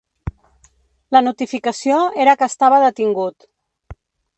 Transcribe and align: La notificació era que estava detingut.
La 1.17 1.21
notificació 1.27 2.01
era 2.27 2.37
que 2.41 2.51
estava 2.55 2.85
detingut. 2.89 3.51